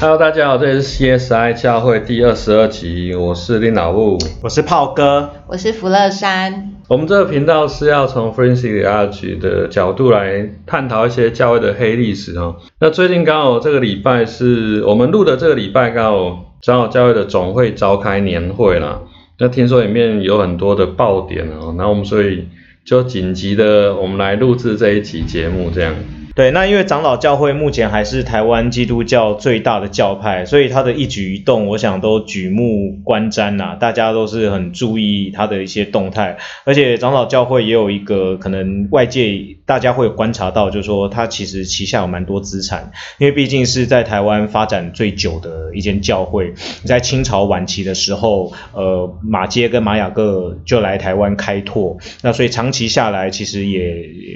[0.00, 6.72] Hello，大家好，这里是 CSI 教会第二十二集，我是林老布，我是炮哥，我是福乐山。
[6.88, 12.56] 我们这个频道是要从 Forensic Arch 的角度来探讨一些教会的黑历史哦。
[12.78, 19.02] 那最近刚好这个礼拜是我们录的这个礼拜，刚好长老教会的总会召开年会啦。
[19.38, 22.48] 那听说里面有很多的爆点哦，那我们所以
[22.86, 25.94] 就紧急的我们来录制这一集节目这样。
[26.32, 36.38] 对，那因为长老教会目前还是台湾基督教最大的教派，所以他的一举一动，我想都举目观瞻呐，大家都是很注意他的一些动态。
[36.64, 46.54] 而且长老教会也有一个可能外界大家会观察到，就是说他其实旗下有蛮多资产，因为毕竟是在台湾发展最久的一间教会，
[46.84, 53.80] 在清朝晚期的时候，呃，马街跟马雅各就来台湾开拓，那所以长期下来其实也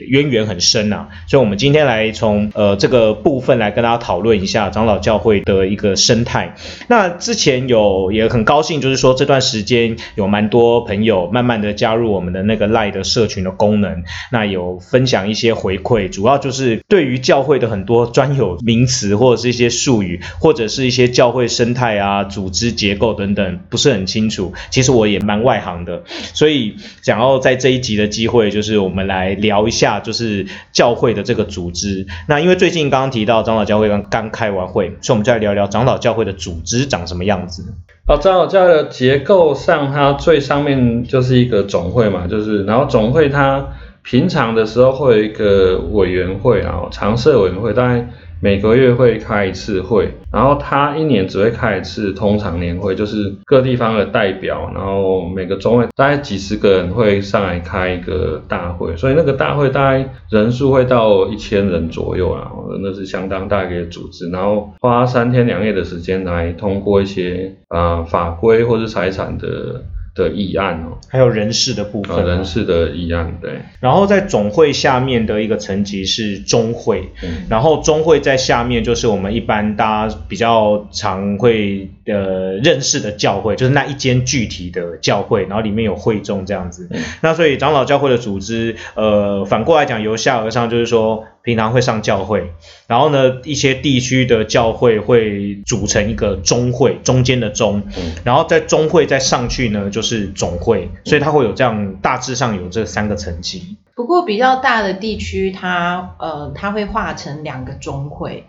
[0.08, 1.08] 渊源很深呐。
[1.28, 1.83] 所以我们今天。
[1.84, 6.54] 来从呃这个部分来跟大家讨论一下长老教会的一个生态。
[6.88, 24.52] 那之前有也很高兴，就是说这段时间有蛮多朋友慢慢的加入我们的那个赖的社群的功能，那有分享一些回馈，主要就是对于教会的很多专有名词或者是一些术语，或者是一些教会生态啊、组织结构等等不是很清楚。
[24.70, 31.64] 其实我也蛮外行的，所以想要在这一集的机会，就是我们来聊一下，就是教会的这个组。
[31.74, 37.74] 织那因为最近刚刚提到长老教会刚刚开完会，所以我们就来聊聊长老教会的组织长什么样子。
[38.06, 43.66] 哦，长老教会的结构上，它最上面就是一个总会嘛，就是然后总会它
[44.02, 48.08] 平常的时候会有一个委员会啊，常设委员会大概。
[48.40, 62.50] 每个月会开一次会，然后他一年只会开一次通常年会，就是各地方的代表，然后每个中会大概几十个人会上来开一个大会，所以那个大会大概人数会到一千人左右啊，
[62.82, 69.82] 那是相当大一个组织，然后花三天两夜的时间来通过一些啊法规或是财产的。
[70.14, 73.60] 的议案哦，还有人事的部分，人事的议案对。
[73.80, 77.10] 然后在总会下面的一个层级是中会，
[77.48, 86.88] 然后中会在下面就是我们一般大家比较常会呃认识的教会，就是那一间具体的教会，然后里面有会众这样子。
[87.20, 91.24] 那所以长老教会的组织，呃，反过来讲由下而上，就是说。
[91.44, 92.54] 平常会上教会，
[92.86, 97.82] 然后呢，一些地区的教会会组成一个中会，中间的中，
[98.24, 103.76] 然后在中会再上去呢，就是总会，所以它会有这样大致上有这三个层级。
[103.94, 108.44] 不过比较大的地区，它呃，它会划成两个中会，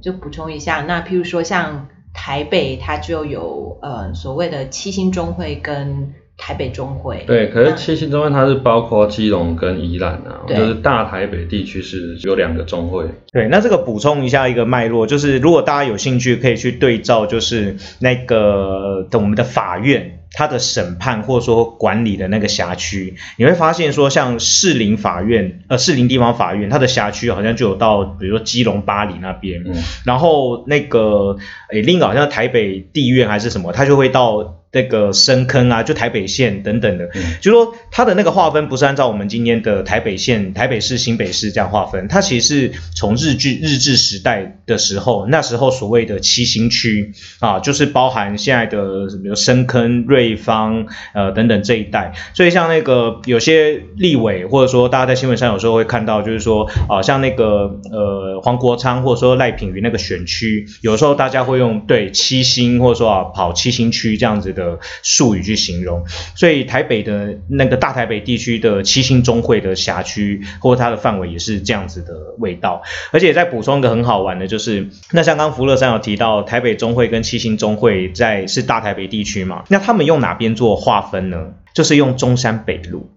[0.00, 6.12] 就补充一下，那譬如说像台北，它就有呃所谓的七星中会跟。
[6.40, 13.06] 台北中会对，可是七星中会它是包括基隆跟宜兰啊，就是大台北地区是有两个中会。
[13.32, 29.62] 对，那这个补充一下一个脉络，就是如果大家有兴趣，可以去对照，就是那个我们的法院它的审判或者说管理的那个辖区，你会发现说，像士林法院呃士林地方法院，它的辖区好像就有到，比如说基隆巴黎那边，
[30.04, 31.36] 然后那个
[31.70, 34.57] 诶另一个好像台北地院还是什么，它就会到。
[34.70, 37.08] 那个深坑啊，就台北县等等的，
[37.40, 64.54] 就说它的那个划分不是按照我们今天的台北县、台北市、新北市这样划分，它其实是从日据日治时代的时候，那时候所谓的七星区啊，就是包含现在的比如深坑、瑞芳呃等等这一带，所以像那个有些立委或者说大家在新闻上有时候会看到，就是说啊，像那个呃黄国昌或者说赖品妤那个选区，有时候大家会用对七星或者说啊跑七星区这样子。
[64.58, 66.04] 的术语去形容，
[66.34, 72.82] 所以台北的那个大台北地区的七星中会的辖区或它的范围也是这样子的味道，
[73.12, 81.52] 而且再补充一个很好玩的，就是那像刚福乐山有提到台北中会跟七星中会在是大台北地区嘛，那他们用哪边做划分呢？
[81.72, 83.08] 就是用中山北路。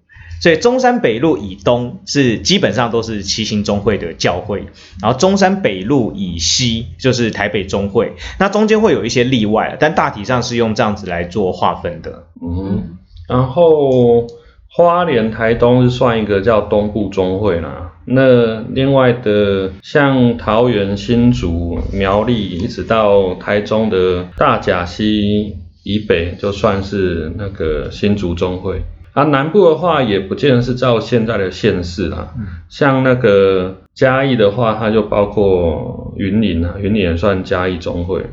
[0.41, 4.65] 所以中山北路以东是基本上都是七星中会的教会，
[4.99, 12.23] 然后中山北路以西就是台北中会，那中间会有一些例外，但大体上是用这样子来做划分的。
[12.41, 12.97] 嗯，
[13.29, 14.25] 然后
[14.67, 28.81] 花莲台东是算一个叫东部中会啦，那另外的像桃园新竹苗栗一直到台中的大甲溪以北，就算是那个新竹中会。
[29.13, 32.33] 啊，南部的话也不见得是照现在的县市啦，
[32.69, 38.25] 像那个嘉义的话，它就包括云林啊，云林也算嘉义中会，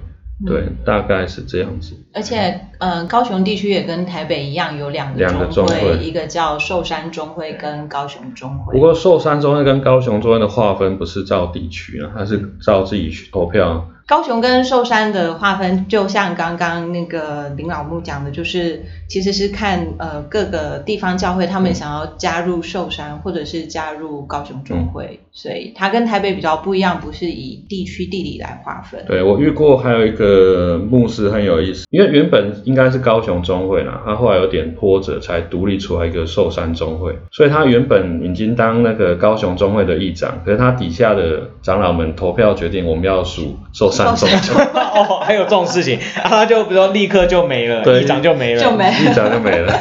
[0.46, 1.96] 对，大概是这样子。
[2.14, 8.72] 而且，嗯，高雄地区也跟台北一样，有两个中会，一个叫寿山中会跟高雄中会。
[8.72, 13.88] 不过寿山中会跟高雄中会的划分不是照地区啊，它是照自己去投票。
[14.06, 29.04] 高雄跟寿山的划分，就像刚刚那个林老木讲的，就是其实是看呃各个地方教会他们想要加入寿山或者是加入高雄中会，所以它跟台北比较不一样，不是以地区地理来划分。
[29.06, 44.64] 对我遇过还有一个牧师很有意思，因为原本应该是高雄中会啦，他后来有点波折才独立出来一个寿山中会，所以他原本已经当那个高雄中会的议长，可是他底下的长老们投票决定我们要属寿山中会。
[45.00, 49.72] 哦，还有这种事情，啊，他就比如说立刻就没了，对议长就没了，就没议长就没了。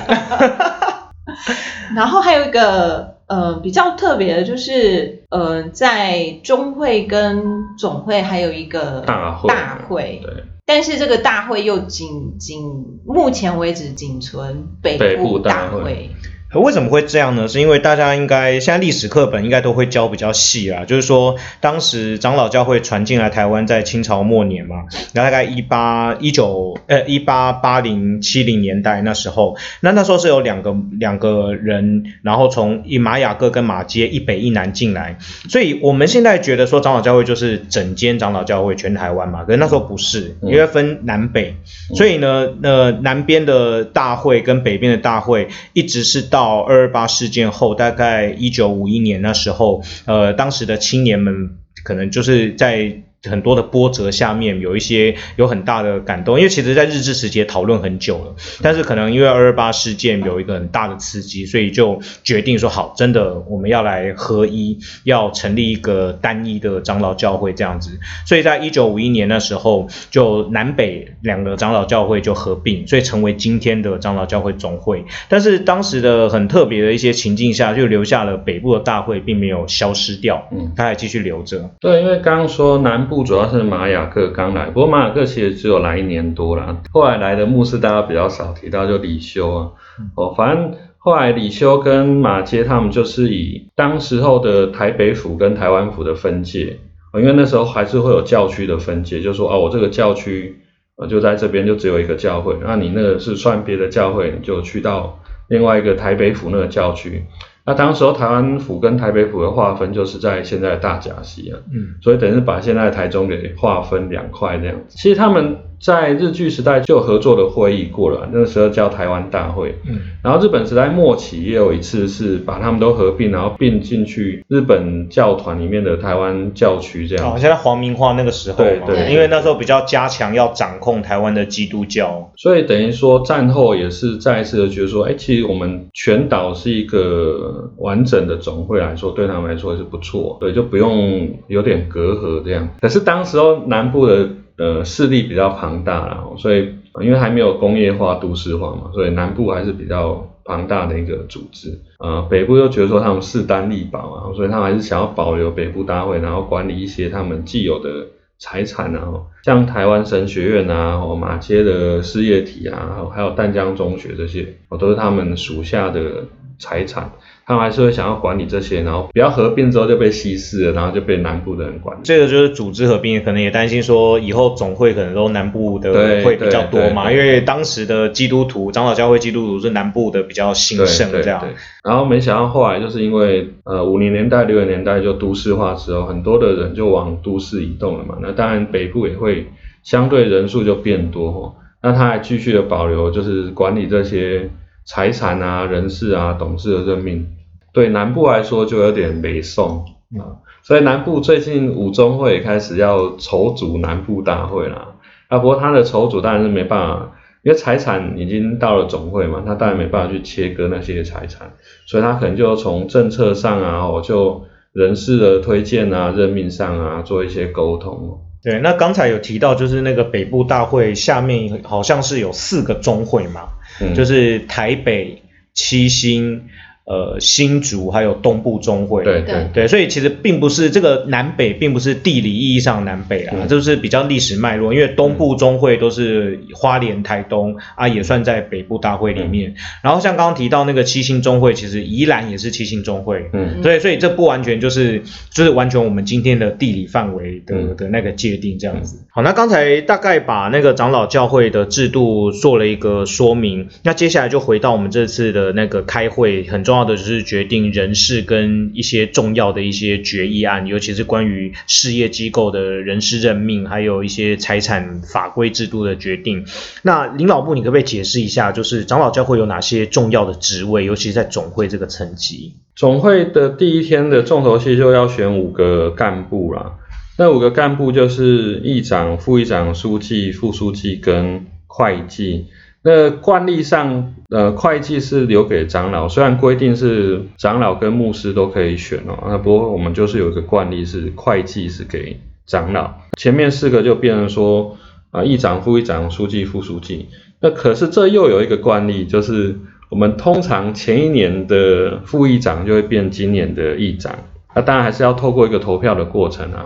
[1.94, 7.44] 然后还有一个呃比较特别的，就是呃在中会跟
[7.78, 9.50] 总会还有一个大会。
[9.50, 10.34] 大会，对，
[10.67, 16.11] 但是这个大会又仅仅目前为止仅存北北部大大会
[16.53, 17.45] 为什么会这样呢？
[17.49, 35.17] 是因为大家应该现在历史课本应该都会教比较细啦，就是说当时长老教会传进来台湾，在清朝末年嘛，然后大概一八一九呃一八八零七零年代那时候，那那时候是有两个两个人，然后从以马雅各跟马街一北一南进来，
[35.50, 41.57] 所以我们现在觉得说长老教会就是整间长老教会全台湾嘛，可是那时候不是，因为分南北，
[41.97, 46.37] 所以呢，呃南边的大会跟北边的大会一直是到。
[46.38, 53.01] 到二二八事件后，大概一九五一年那时候，呃，当时的青年们可能就是在。
[53.23, 67.99] 很多的波折下面有一些有很大的感动，因为其实，在日治时期讨论很久了，但是可能因为二二八事件有一个很大的刺激，所以就决定说好，真的我们要来合一，要成立一个单一的长老教会这样子。
[68.27, 75.03] 所以在一九五一年那时候，就南北两个长老教会就合并，所以成为今天的长老教会总会。
[75.27, 81.71] 但是当时的很特别的一些情境下，就留下了北部的大会，并没有消失掉，嗯，它还继续留着。
[81.79, 83.06] 对，因为刚刚说南。
[83.07, 89.71] 部主要是马雅克刚来，不过马雅克其实只有来一年多了，后来来的牧师大家比较少提到，就李修啊，
[90.15, 96.80] 哦，反正后来李修跟马街他们就是以当时候的台北府跟台湾府的分界，
[97.13, 100.60] 因为那时候还是会有教区的分界，就说哦，我这个教区
[100.98, 107.24] 呃就在这边就只有一个教会，那你那个是算别的教会，你就去到另外一个台北府那个教区。
[107.67, 114.97] 那当时候台湾府跟台北府的划分就是在现在的大甲溪啊，嗯，所以等于是把现在台中给划分两块这样子。
[114.97, 115.57] 其实他们。
[115.79, 119.75] 在日据时代就有合作的会议过了，那个时候叫台湾大会。
[119.88, 127.33] 嗯，然后日本时代末期也有一次是把他们都合并，然后并进去日本教团里面的台湾教区这样。
[127.33, 142.68] 哦，像在皇民化那个时候嘛，对对，因为那时候比较加强要掌控台湾的基督教，所以等于说战后也是再一次的觉得说，哎，其实我们全岛是一个完整的总会来说，对他们来说是不错，对，就不用有点隔阂这样。
[142.81, 144.27] 可是当时候南部的。
[144.57, 151.80] 呃，势力比较庞大啦，所以因为还没有工业化、都市化嘛，所以南部还是比较庞大的一个组织。
[152.00, 158.07] 呃，北部又觉得说他们势单力薄啊，所以他们还是想要保留北部大会，然后管理一些他们既有的
[158.39, 159.13] 财产啊，
[159.44, 166.25] 像台湾神学院啊、马街的事业体啊，还有淡江中学这些，都是他们属下的
[166.59, 167.12] 财产。
[167.45, 171.98] 他们还是会想要管理这些，然后不要合并之后就被稀释了，然后就被南部的人管。
[172.04, 175.94] 这个就是组织合并，可能也担心说以后总会可能都南部的
[176.25, 181.41] 会比较多嘛，因为当时的基督徒长老教会基督徒是南部的比较兴盛这样。
[181.86, 189.48] 然后没想到后来就是因为呃五零年代六零年代就都市化之后，很多的人就往都市移动了嘛，那当然北部也会
[189.84, 194.50] 相对人数就变多，那他还继续的保留就是管理这些
[194.88, 197.27] 财产啊、人事啊、董事的任命。
[197.74, 199.86] 对南部来说就有点北宋
[200.17, 204.96] 啊，所以南部最近五中会开始要筹组南部大会啦
[205.27, 207.12] 啊，不过他的筹组当然是没办法，
[207.44, 211.53] 因为财产已经到了总会嘛，他当然没办法去切割那些财产，
[211.86, 218.22] 所以他可能就从政策上啊，我就人事的推荐啊、任命上啊做一些沟通。
[218.48, 223.50] 对，那刚才有提到就是那个北部大会下面好像是有四个中会嘛，
[223.94, 225.22] 就是台北、
[225.54, 226.48] 七星。
[226.88, 234.74] 呃，新竹还有东部中会，对对对，所以其实并不是这个南北，并不是地理意义上南北啊，就是比较历史脉络。
[234.74, 239.56] 因为东部中会都是花莲、台东啊，也算在北部大会里面。
[239.84, 249.03] 然后像刚刚提到那个七星中会，其实宜兰也是七星中会，嗯，对，所以这不完全就是就是完全我们今天的地理范围的的那个界定这样子。
[249.10, 256.76] 好，那刚才大概把那个长老教会的制度做了一个说明，那接下来就回到我们这次的那个开会很重要。
[256.77, 266.46] 要的就是决定人事跟一些重要的一些决议案，尤其是关于事业机构的人事任命，还有一些财产法规制度的决定。
[266.84, 272.53] 那林老部，你可不可以解释一下，就是长老教会有哪些重要的职位，尤其是在总会这个层级？
[272.75, 276.74] 总会的第一天的重头戏就要选五个干部啦。
[277.17, 282.46] 那五个干部就是议长、副议长、书记、副书记跟会计。
[282.89, 294.77] 那惯例上，呃，会计是留给长老，虽然规定是长老跟牧师都可以选哦，那不过我们就是有一个惯例是会计是给长老，前面四个就变成说
[295.12, 297.10] 啊，议长、副议长、书记、副书记。
[297.41, 299.58] 那可是这又有一个惯例，就是
[299.89, 304.15] 我们通常前一年的副议长就会变今年的议长，
[304.56, 306.63] 那当然还是要透过一个投票的过程啊。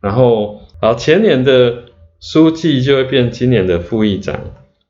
[0.00, 1.86] 然后，好前年的
[2.20, 4.38] 书记就会变今年的副议长，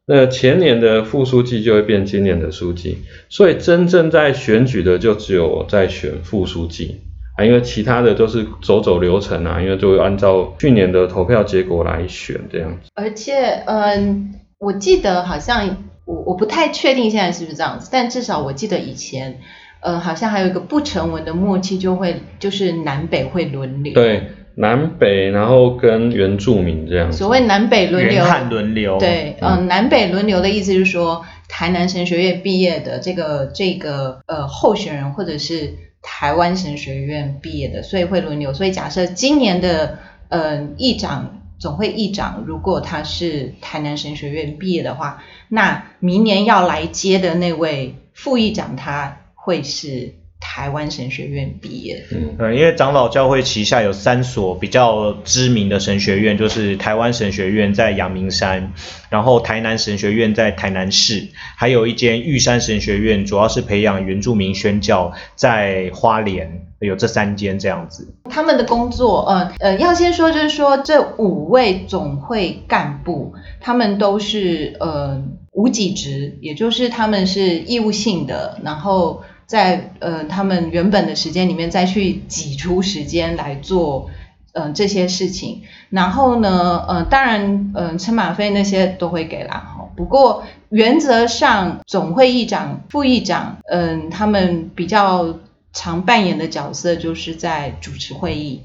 [0.09, 2.99] 那前年的副书记就会变今年的书记，
[3.29, 7.01] 所以真正在选举的就只有在选副书记
[7.37, 12.89] 啊，因为其他的都是走走流程啊，因为就会按照去年的投票结果来选这样子。
[12.95, 19.41] 而且，嗯，我记得好像我我不太确定现在是不是这样子，但至少我记得以前，
[19.81, 23.93] 呃，好像还有一个不成文的默契，就会就是南北会轮流。
[23.93, 24.29] 对。
[24.59, 27.13] 南北，然后跟原住民这样。
[27.13, 28.97] 所谓南北轮流，汉轮流。
[28.99, 38.55] 对，嗯，南北轮流的意思就是说，台南神学院毕业的这个这个呃候选人，或者是台湾神学院毕业的，所以会轮流。
[38.55, 39.99] 所以假设今年的
[40.31, 50.15] 呃议长总会议长，如果他是台南神学院毕业的话，那明年要来接的那位副议长，他会是。
[50.39, 58.73] 台湾神学院毕业，嗯，因为长老教会旗下有三所比较知名的神学院，就是台湾神学院在阳明山，
[59.09, 68.15] 然后台南神学院在台南市，还有一间玉山神学院，主要是培养原住民宣教，在花莲有这三间这样子。
[68.31, 79.23] 他们的工作，呃呃，要先说就是说这五位总会干部，他们都是呃无给职，也就是他们是义务性的，然后。
[79.47, 84.11] 在呃他们原本的时间里面再去挤出时间来做
[84.53, 95.39] 呃这些事情，然后呢呃当然呃车马费那些都会给啦哈，不过原则上总会议长、副议长嗯他们比较
[95.73, 98.63] 常扮演的角色就是在主持会议，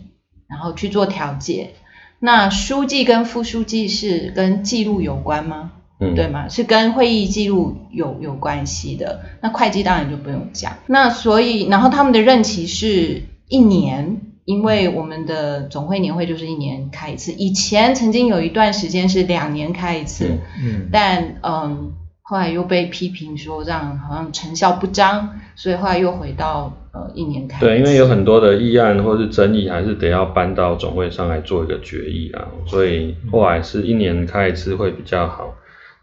[0.47, 1.75] 然后去做调解。
[2.19, 5.71] 那书记跟副书记是跟记录有关吗？
[6.15, 6.50] 对吗？
[6.50, 9.22] 是跟会议记录有有关系的。
[9.39, 10.74] 那会计当然就不用讲。
[10.88, 17.31] 那所以，然后他们的任期是一年，因为我们的总会年会就是一年开一次。
[17.34, 21.91] 以前曾经有一段时间是两年开一次，嗯，但嗯，
[22.24, 27.60] 后来又被批评说这样好像成效不彰，所以后来又回到呃一年开。
[27.60, 35.53] 对，因为有很多的议案或是争议，还是得要搬到总会上来做一个决议啊，所以后来是一年开一次会比较好。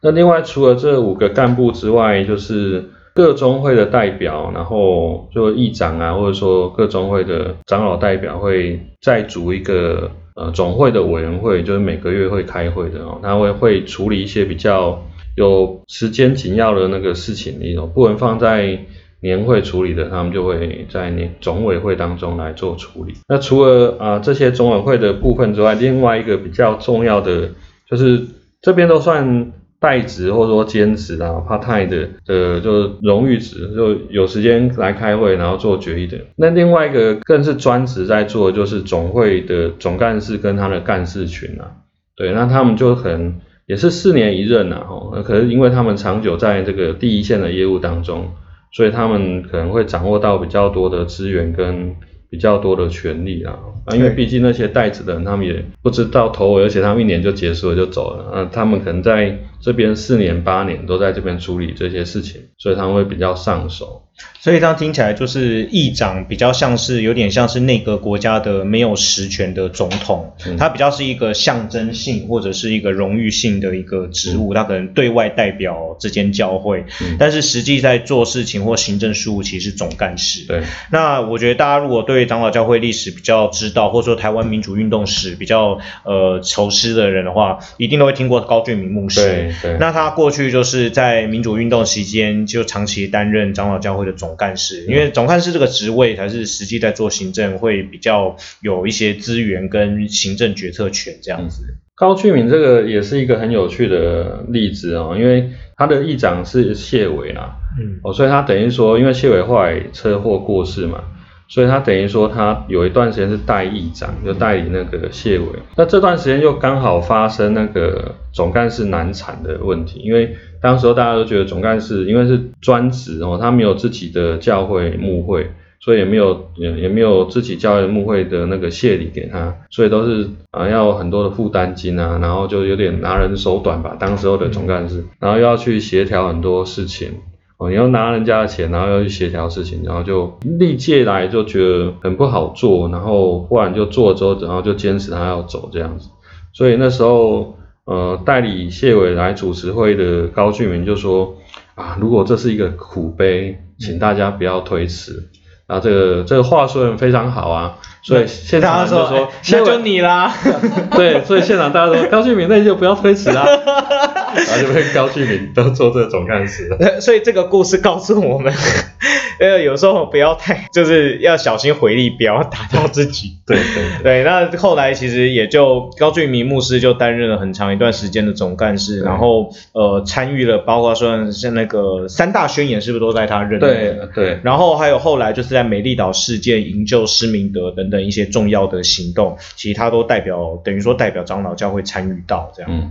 [0.01, 15.03] 那另外除了这五个干部之外，就是各中会的代表，然后就议长啊，或者说各中会的长老代表会再组一个呃总会的委员会，就是每个月会开会的哦，他会会处理一些比较
[15.35, 18.79] 有时间紧要的那个事情，那种不能放在
[19.21, 23.15] 年会处理的，他们就会在年总委会当中来做处理。
[23.27, 27.49] 那除了啊这些总委会的部分之外，另外一个比较重要的
[27.91, 28.23] 就是
[28.63, 29.51] 这边都算。
[29.81, 36.19] 代职或者说兼职啊，part time 的，呃，就是荣誉职，就有时间来开会，然后做决议的。
[36.37, 41.71] 那另外一个更是专职在做，就是总会的总干事跟他的干事群啊，
[42.17, 48.29] 对，那他们就可能也是四年一任啊，吼，可是因为他们长久在这个第一线的业务当中，
[48.73, 51.95] 所以他们可能会掌握到比较多的资源跟。
[52.31, 64.08] 比较多的权利啊，啊，因为毕竟那些带子的人，他们也不知道头尾，而且他们一年就结束了就走了，啊，他们可能在这边四年八年都在这边处理这些事情，所以他们会比较上手。
[64.41, 76.85] 所以这样听起来就是议长比较像是有点像是那个国家的没有实权的总统，他比较是一个象征性或者是一个荣誉性的一个职务，他可能对外代表之间教会，
[77.19, 80.47] 但是实际在做事情或行政事务其实是总干事。
[80.47, 89.21] 对，那我觉得大家如果对长老教会历史比较知道，或者说台湾民主运动史比较呃熟悉的人的话，一定都会听过高俊明牧师。
[89.21, 94.08] 对对，那他过去就是在民主运动期间就长期担任长老教会。
[94.13, 101.77] 总干事，因为总干事这个职位才是实际在做行政，会比较有一些资源跟行政决策权这样子。
[101.95, 107.99] 高俊敏这个也是一个很有趣的例子哦，因为他的议长是谢伟啦，嗯。
[108.05, 111.03] 哦，所以他等于说，因为谢伟后来车祸过世嘛，
[111.49, 115.47] 所以他等于说他有一段时间是代议长，就代理那个谢伟。
[115.77, 125.51] 那这段时间又刚好发生那个总干事难产的问题，因为当时候大家都觉得总干事因为是专职哦，他没有自己的教会牧会。
[125.81, 137.13] 所以也没有也也没有自己教会牧会的那个谢礼给他，所以都是啊要很多的负担金啊，然后就有点拿人手短吧，当时候的总干事，然后又要去协调很多事情，
[137.59, 146.09] 哦，你要拿人家的钱，然后要去协调事情，然后就历届来就觉得很不好做，然后忽然就做了之后，然后就坚持他要走这样子，
[146.53, 151.35] 所以那时候呃代理谢伟来主持会的高俊明就说
[151.75, 155.29] 啊，如果这是一个苦悲，请大家不要推辞。
[155.67, 160.33] 然后这个这个话说的非常好啊，所以现场就说，哎那就你啦，
[160.97, 163.45] 对，所以现场大家说高俊明那就不要推迟啦，
[164.35, 167.01] 然后就被高俊明都做这个总干事了。
[167.01, 168.53] 所以这个故事告诉我们，
[169.41, 173.39] 呃，有时候不要太，就是要小心回力不要打到自己。
[173.47, 183.67] 对对对，那后来其实也就高俊明牧师就担任了很长一段时间的总干事，然后呃参与了包括说像那个三大宣言是不是都在他任内？
[183.67, 192.71] 对对，然后还有后来就是在美丽岛事件营救施明德等等一些重要的行动，其实他都代表等于说代表长老教会参与到这样。
[192.73, 192.91] 嗯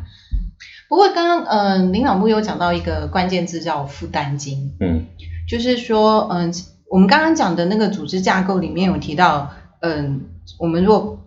[0.90, 5.06] 不过刚刚呃林老木有讲到一个关键字叫负担金，嗯
[5.48, 6.54] 就是说嗯、
[6.90, 9.52] 我们刚刚讲的那个组织架构里面有提到，
[9.82, 10.22] 嗯、
[10.58, 11.20] 我们如果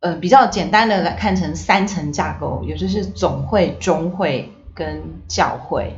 [0.00, 5.96] 呃比较简单的来看成三层架构，也就是总会、中会跟教会。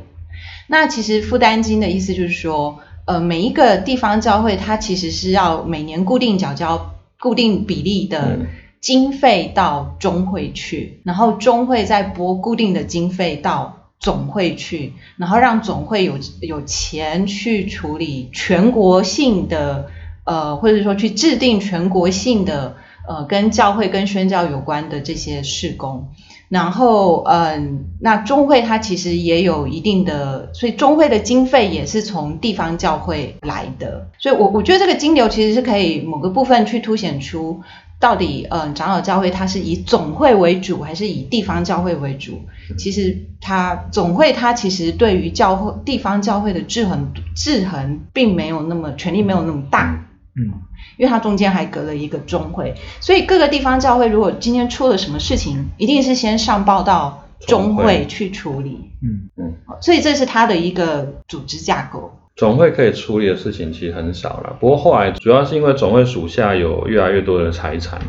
[0.67, 8.47] 那其实负担金的意思就是说，呃，每一个地方教会它其实是要每年固定缴交固定比例的嗯
[8.81, 19.87] 经费到中会去，然后中会再拨固定的经费到总会去，然后让总会有有钱去处理全国性的
[20.23, 26.07] 呃，或者说去制定全国性的呃跟教会跟宣教有关的这些事工。
[26.47, 37.61] 然后，嗯，那中会它其实也有一定的，所以中会的经费也是从地方教会来的，所以我我觉得这个金流其实是可以某个部分去凸显出
[37.99, 42.41] 到底，嗯，长老教会它是以总会为主还是以地方教会为主？
[42.77, 50.61] 其实它总会它其实对于教会地方教会的制衡制衡并没有那么权力没有那么大，嗯。
[50.97, 58.07] 因为它中间还隔了一个中会，所以各个地方教会如果今天出了什么事情，一定是先上报到中会会。
[58.07, 59.53] 去处理，嗯嗯。
[59.81, 62.18] 所以这是它的一个组织架构。
[62.39, 68.07] 总会可以处理的事情其实很少了，不过后来主要是因为总会属下有越来越多的财产了，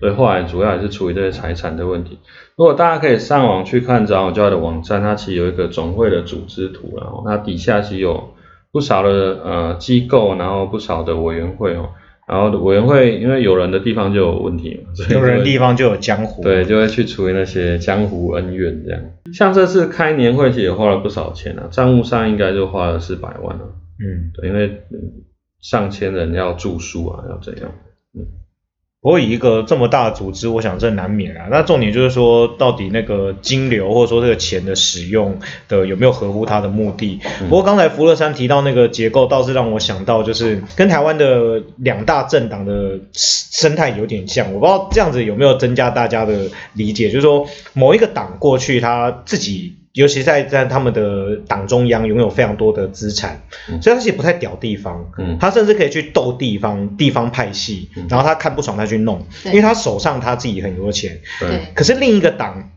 [0.00, 2.18] 所以后来主要还是处理这些财产的问题。
[2.56, 8.34] 如果大家可以上网去看长老教的网站，它其实有一个总会的组织图，然后它底下其实有
[8.72, 11.90] 不少的呃机构，然后不少的委员会哦，
[12.28, 16.42] 然后委员会因为有人的地方就有问题嘛，所以有人的地方就有江湖。
[16.42, 19.00] 对，就会去处理那些江湖恩怨这样。
[19.32, 25.24] 像这次开年会其实也花了不少钱啊，账目上应该就花了四百万了、嗯，对，因为嗯
[25.60, 27.72] 上千人要住宿啊，要怎样？
[29.00, 31.46] 不过以一个这么大的组织，我想这难免啊。
[31.50, 37.20] 那重点就是说，到底那个金流或者说这个钱的使用的有没有合乎它的目的？
[37.48, 44.52] 不过刚才福乐山提到那个结构，倒是让我想到，就是跟台湾的两大政党的生态有点像。
[44.52, 49.76] 我不知道这样子有没有增加大家的理解，就是说某一个党过去他自己。
[49.98, 53.82] 尤其在在他们的党中央拥有非常多的资产，嗯。
[53.82, 55.36] 所以他其实不太屌地方，嗯。
[55.40, 58.06] 他甚至可以去斗地方地方派系，嗯。
[58.08, 61.18] 然后他看不爽他去弄，因为他手上他自己很多钱。
[61.40, 62.70] 对，可是另一个党，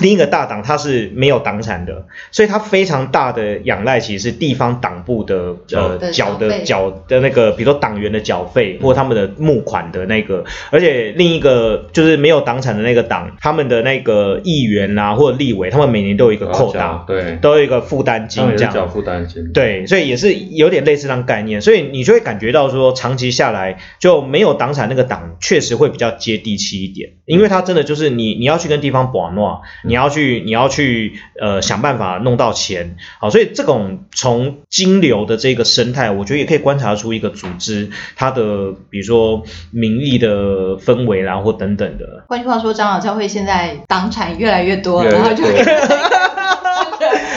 [0.00, 18.86] 另一个大党它是没有党产的，所以它非常大的仰赖其实是地方党部的呃的缴的缴的那个，比如说党员的缴费或他们的募款的那个，而且另一个就是没有党产的那个党，他们的那个议员啊或者立委，他们每年都有一个扣然打，对，都有一个负担金这样。
[18.88, 42.24] 负担金，对，所以也是有点类似这样概念，所以你就会感觉到说，长期下来就没有党产那个党确实会比较接地气一点，因为它真的就是你你要去跟地方把诺，你要去你要去呃想办法弄到钱，好，所以这种从金流的这个生态，我觉得也可以观察出一个组织它的比如说民意的氛围啦或等等的。
[42.28, 45.52] 换句话说，长老教会现在党产越来越多，越来越然后就多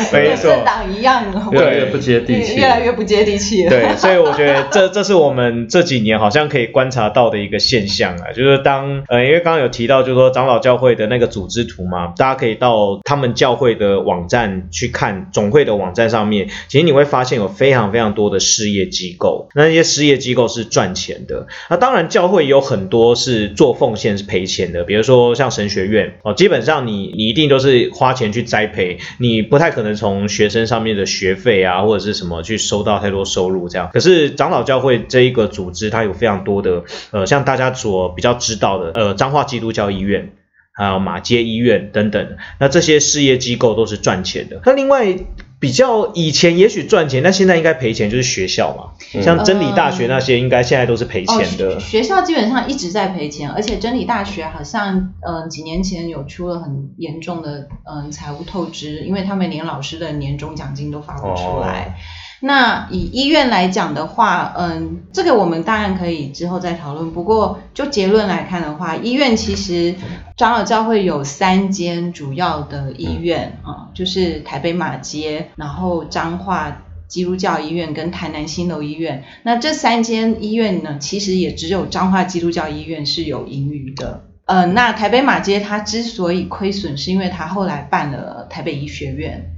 [0.14, 0.52] 没错。
[0.52, 3.64] 政党一样，越来越不接地气，越来越不接地气。
[3.66, 3.70] 了。
[3.70, 33.90] 对，所以我觉得 这这是我们这几年好像可以观察到的一个现象啊，就是当呃，因为刚刚有提到，就是说长老教会的那个组织图嘛，大家可以到他们教会的网站去看，总会的网站上面，其实你会发现有非常非常多的事业机构，那些事业机构是赚钱的，那当然教会有很多是做奉献是赔钱的，比如说像神学院哦，基本上你你一定都是花钱去栽培，你不太可能从学生上面的学费啊或者是什么去收到太多收入这样。
[33.94, 40.34] 可是长老教会这一个组织，它有非常多的呃，像大家所比较知道的呃，彰化基督教医院。
[40.72, 44.62] 还有马街医院等等，那这些事业机构都是赚钱的。
[44.66, 45.14] 那另外
[45.60, 51.76] 比较以前也许赚钱，但现在应该赔钱，就是学校嘛，嗯像真理大学那些，应该现在都是赔钱的。
[51.76, 61.98] 哦，学校基本上一直在赔钱，而且真理大学好像嗯、呃几年前有出了很严重的嗯、呃财务透支，因为他们连老师的年终奖金都发不出来。
[62.42, 67.12] 那以医院来讲的话，嗯，这个我们当然可以之后再讨论。
[67.12, 69.96] 不过就结论来看的话，医院其实
[70.38, 79.24] 长老教会有三间主要的医院啊、就是台北马街，然后彰化基督教医院跟台南新楼医院。
[79.44, 84.24] 那这三间医院呢，其实也只有彰化基督教医院是有盈余的。
[84.46, 89.52] 呃，那台北马街它之所以亏损，是因为它后来办了台北医学院，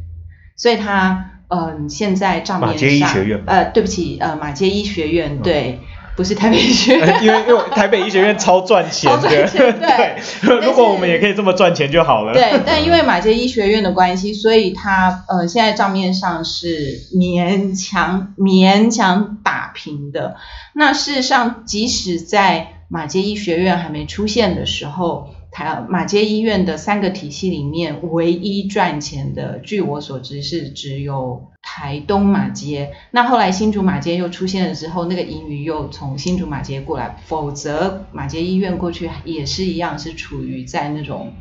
[0.58, 5.80] 所以它嗯、现在账面上马街医学院呃，对不起，呃，马街医学院对，
[6.16, 7.22] 不是台北医学院。
[7.22, 12.34] 因为因为台北医学院超赚钱的，超赚钱 对如果我们也可以这么赚钱就好了。
[12.34, 20.38] 对，但因为马街医学院的关系，所以它呃现在账面上是勉强勉强打平的。
[20.74, 32.92] 那事实上，即使在马街医学院还没出现的时候，台马街医院的三个体系里面，唯一赚钱的，据我所知是只有台东马街。
[33.12, 41.34] 那后来新竹马街又出现了之后，那个盈余又从新竹马街过来，否则马街医院过去也是一样是处于在那种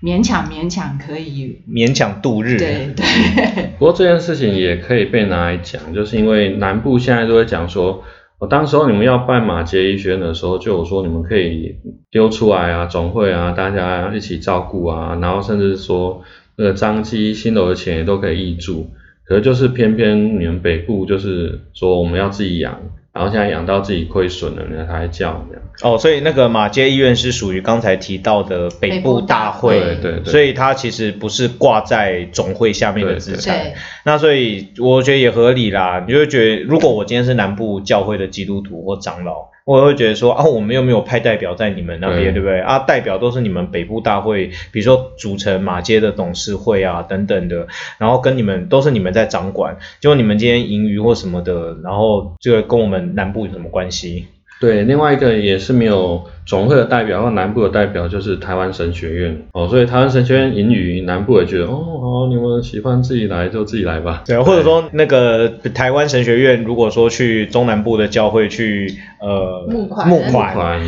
[0.00, 2.56] 勉强勉强可以，勉强度日。
[2.56, 3.72] 对对。
[3.78, 8.04] 不过这件事情也可以被拿来讲，就是因为南部现在都会讲说，
[8.38, 11.76] 我、当时候你们要办马杰医学院的时候，就有说你们可以
[12.10, 16.22] 丢出来啊，总会啊，大家一起照顾啊，然后甚至说
[16.56, 18.90] 那个张基新楼的钱也都可以挹注，
[19.24, 22.80] 可是就是偏偏你们北部就是说我们要自己养，
[23.18, 25.62] 然后现在养到自己亏损了，呢，它还叫这样。
[25.82, 33.72] 哦，所以那个马街医院是属于刚才提到的北部大会，对对对所以它其实不是挂在总会下面的资产。
[34.04, 42.58] 那所以我觉得也合理啦，你就会觉得，如果我今天是南部教会的基督徒或长老，我会觉得说啊，我们又没有派代表在你们那边，对对不对？
[42.60, 47.66] 啊，代表都是你们北部大会，比如说组成马街的董事会啊等等的，
[47.98, 54.24] 然后跟你们都是你们在掌管，结果你们今天盈余或什么的，然后这个跟我们南部有什么关系？
[54.60, 64.24] 对，另外一个也是没有总会的代表或南部的代表，就是台湾神学院哦，所以台湾神学院盈余，南部也觉得哦好，你们喜欢自己来就自己来吧。
[64.26, 70.08] 对，或者说那个台湾神学院，如果说去中南部的教会去呃募款。
[70.08, 70.80] 募募款，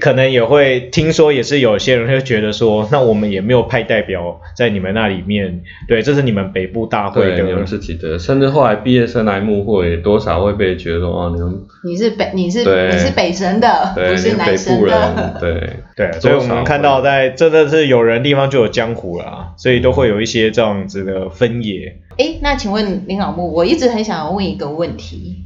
[0.00, 15.38] 可能也会听说，也是有些人会觉得说，那我们也没有派代表在你们那里面，对，这是你们北部大会的，你们的，自己的，甚至后来毕业生来募会，多少会被觉得说哦，你们你是北你是你是北神的，对，不是南神部人的，。
[15.40, 21.96] 对，对，所以我们看到在真的是有人地方就有江湖啦，所以都会有一些这样子的分野。
[22.18, 25.36] 哎，那请问林老木，我一直很想要问一个问题，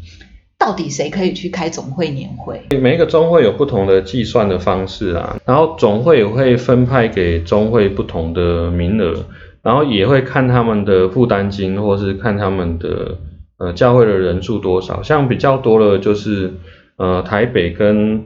[0.65, 2.63] 到底谁可以去开总会年会？
[2.81, 9.25] 每一个中会有不同的计算的方式啊，然后总会也会分派给中会不同的名额，
[9.61, 13.19] 然后也会看他们的负担金，或是看他们的
[13.59, 15.03] 呃教会的人数多少。
[15.03, 16.53] 像比较多的就是
[16.97, 18.23] 呃台北跟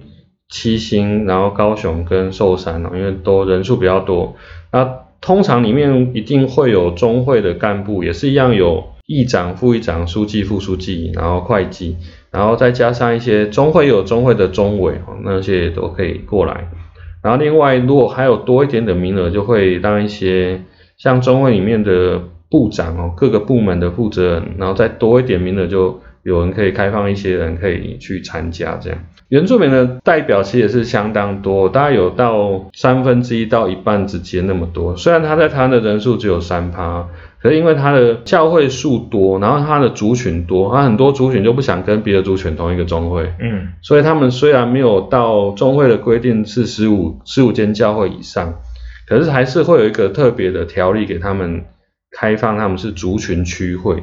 [0.50, 4.36] 七星，然后高雄跟寿山哦，因为都人数比较多。
[4.70, 4.86] 那
[5.22, 11.96] 通常里面一定会有中会的干部，也是一样有议长、副议长、书记、副书记，然后会计。
[12.36, 16.68] 然后再加上一些中会有中会的中委，那些都可以过来。
[17.22, 20.60] 然后另外如果还有多一点的名额，就会让一些
[20.98, 22.20] 像中会里面的
[22.50, 28.98] 部长哦，各个部门的负责人，然后再多一点名额，就有人可以开放一些人可以去参加这样。
[29.28, 34.94] 原住民的代表其实也是相当多，大概有到三分之一到一半之间那么多。
[34.94, 37.08] 虽然他在台湾的人数只有三趴，
[37.46, 48.52] 可是因为它的教会数多，然后它的族群多，他很多族群就不想跟别的族群同一个中会，嗯，所以他们虽然没有到中会的规定是十五十五间教会以上，
[49.06, 51.66] 可是还是会有一个特别的条例给他们
[52.10, 54.02] 开放他们是族群区会，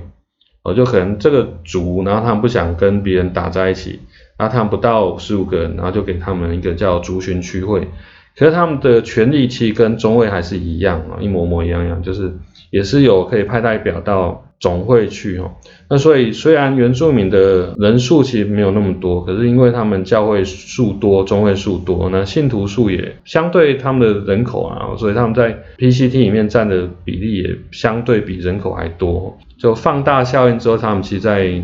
[0.63, 3.99] 哦，就可能这个族，然后他们不想跟别人打在一起，
[4.37, 7.89] 然后他们不到十五个人，然后就给他们一个叫族群区会，
[8.37, 12.33] 可是他们的权力其实跟中会还是一样啊，一模模一样样，就是
[12.71, 14.45] 也是有可以派代表到。
[14.59, 15.51] 总会去哦，
[15.89, 29.37] 那所以虽然原住民的人数其实没有那么多，可是因为他们教会数多，中会数多，那信徒数也相对他们的人口啊，所以他们在 PCT 里面占的比例也相对比人口还多。
[29.57, 31.61] 就放大效应之后，他们其实在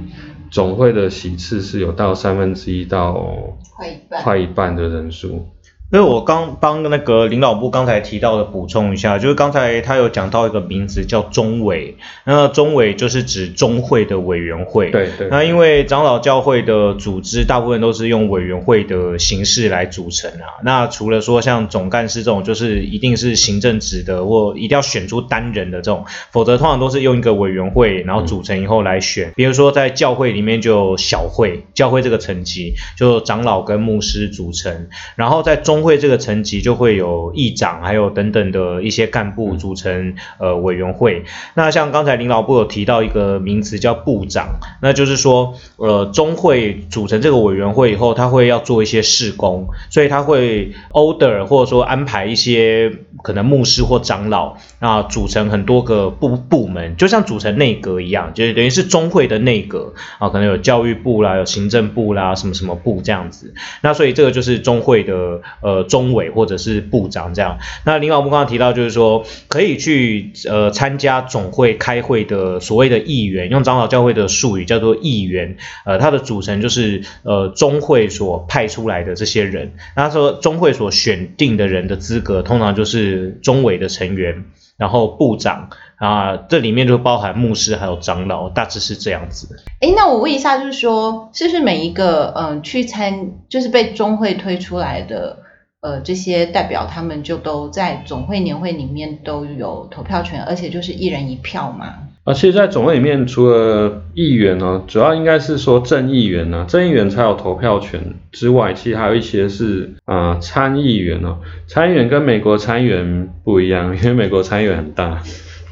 [0.51, 3.33] 总会的席次是有到三分之一到
[3.77, 5.47] 快一半快一半的人数。
[5.91, 14.91] 因为我刚帮那个领导部刚才提到的补充一下，就是刚才他有讲到一个名字叫中委，那中委就是指中会的委员会。
[14.91, 15.29] 对对。
[15.31, 20.61] 那因为长老教会的组织大部分都是用委员会的形式来组成啊。
[20.63, 29.33] 那除了说像总干事这种，就是一定是行政职的或一定要选出单人的这种，否则通常都是用一个委员会，然后组成以后来选。
[29.35, 35.78] 比如说在教会里面就有小会，教会这个层级就长老跟牧师组成，然后在中。
[35.83, 41.23] 会这个层级就会有议长，还有等等的一些干部组成呃委员会。
[41.55, 52.91] 那像刚才领导部有提到一个名词叫部长，那就是说呃中会组成这个委员会以后，他会要做一些事工，所以他会 order 或者说安排一些
[53.23, 63.53] 可能牧师或长老啊组成很多个部部门，就像组成内阁一样，就是等于是中会的内阁啊，可能有教育部啦，有行政部啦，什么什么部这样子。
[63.81, 65.41] 那所以这个就是中会的。
[65.61, 67.59] 呃，呃中委或者是部长这样。
[67.85, 75.57] 那领导部刚刚提到，就是说可以去呃参加总会开会的所谓的议员，用长老教会的术语叫做议员。
[75.85, 79.73] 呃，它的组成就是呃中会所派出来的这些人。
[79.95, 84.45] 他说中会所选定的人的资格，通常就是中委的成员，
[84.77, 89.57] 然后部长啊，这里面就包含牧师还有长老，大致是这样子。
[89.81, 95.37] 哎，那我问一下，就是说是不是每一个嗯去参，就是被中会推出来的？
[95.81, 101.93] 呃，这些代表他们就都在总会年会里面都有投票权，而且就是一人一票嘛。
[102.25, 111.37] 啊，其实，在总会里面，除了议员呢，主要应该是说正议员呢，正议员才有投票权之外，其实还有一些是啊参议员哦。
[111.65, 115.23] 参议员跟美国参议员不一样，因为美国参议员很大，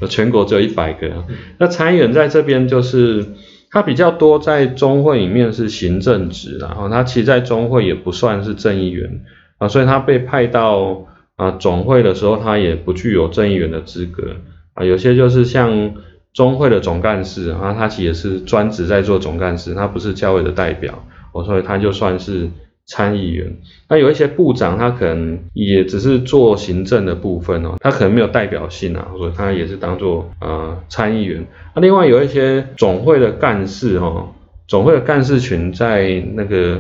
[0.09, 1.25] 全国只有一百个。
[1.57, 3.25] 那参议员在这边就是
[3.69, 9.19] 他比较多，在中会里面是行政职，然后他其实在中会也不算是正议员。
[9.57, 14.35] 啊，所以他被派到啊总会的时候，他也不具有正议员的资格
[14.73, 14.83] 啊。
[14.83, 15.93] 有些就是像
[16.33, 22.47] 中会的总干事啊，他其实也是专职在做总干事，他不是教会的代表，哦，所以他就算是
[22.85, 23.57] 参议员。
[23.89, 31.43] 那有一些部长，他可能也只是做行政的部分哦，他可能没有代表性啊，所以他也是当做呃参议员。
[31.73, 34.31] 那另外有一些总会的干事哈，
[34.67, 36.79] 总会的干事群在那个。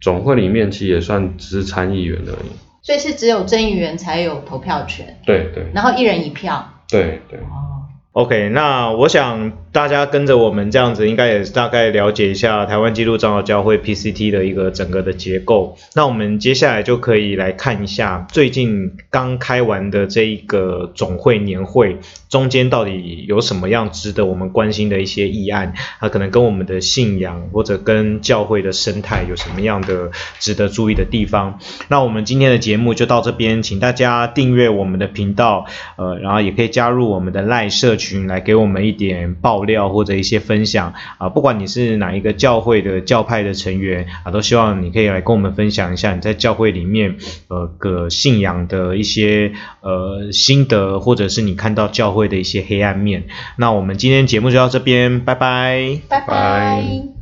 [0.00, 2.50] 总会里面其实也算只是参议员而已，
[2.82, 5.18] 所以是只有真议员才有投票权。
[5.24, 5.66] 对对。
[5.74, 6.72] 然后一人一票。
[6.88, 7.38] 对对。
[7.40, 7.75] 哦。
[8.16, 9.52] OK，那我想。
[9.76, 15.76] 大家跟着我们这样子，应该也大概了解一下台湾基督长老教会 PCT 的一个整个的结构。
[15.94, 21.98] 那我们接下来就可以来看一下最近刚开完的这一个总会年会，
[22.30, 31.58] 中间到底有什么样值得我们关心的一些议案，啊，可能跟我们的信仰或者跟教会的生态有什么样的值得注意的地方。
[31.88, 39.66] 那我们今天的节目就到这边，请大家订阅我们的频道，呃，然后也可以加入我们的赖社群来给我们一点爆。
[39.66, 47.16] 料或者一些分享啊，不管你是哪一个教会的教派的成员啊，都希望你可以来跟我们分享一下你在教会里面
[47.48, 53.24] 呃个信仰的一些呃心得，或者是你看到教会的一些黑暗面。
[53.56, 57.15] 那我们今天节目就到这边，拜拜，拜拜。